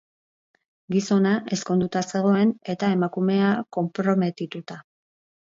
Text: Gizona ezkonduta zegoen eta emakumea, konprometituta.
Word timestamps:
Gizona 0.95 1.33
ezkonduta 1.57 2.03
zegoen 2.13 2.55
eta 2.75 2.91
emakumea, 2.95 3.53
konprometituta. 3.79 4.81